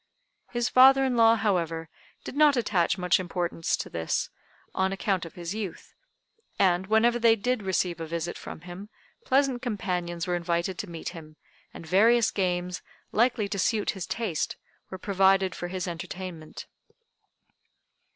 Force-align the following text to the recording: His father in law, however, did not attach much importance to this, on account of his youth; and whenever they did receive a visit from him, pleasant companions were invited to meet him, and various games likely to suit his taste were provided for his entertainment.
His 0.49 0.67
father 0.67 1.05
in 1.05 1.15
law, 1.15 1.35
however, 1.35 1.87
did 2.23 2.35
not 2.35 2.57
attach 2.57 2.97
much 2.97 3.19
importance 3.19 3.77
to 3.77 3.87
this, 3.87 4.31
on 4.73 4.91
account 4.91 5.25
of 5.25 5.35
his 5.35 5.53
youth; 5.53 5.93
and 6.57 6.87
whenever 6.87 7.19
they 7.19 7.35
did 7.35 7.61
receive 7.61 7.99
a 7.99 8.07
visit 8.07 8.35
from 8.35 8.61
him, 8.61 8.89
pleasant 9.25 9.61
companions 9.61 10.25
were 10.25 10.35
invited 10.35 10.79
to 10.79 10.89
meet 10.89 11.09
him, 11.09 11.35
and 11.71 11.85
various 11.85 12.31
games 12.31 12.81
likely 13.11 13.47
to 13.49 13.59
suit 13.59 13.91
his 13.91 14.07
taste 14.07 14.57
were 14.89 14.97
provided 14.97 15.53
for 15.53 15.67
his 15.67 15.87
entertainment. 15.87 16.65